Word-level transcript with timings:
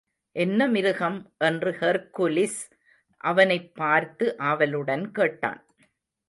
என்ன 0.35 0.67
மிருகம்? 0.67 1.33
என்று 1.37 1.71
ஹெர்க்குலிஸ் 1.71 2.57
அவனைப்பார்த்து 3.23 4.27
ஆவலுடன் 4.37 5.11
கேட்டான். 5.11 5.61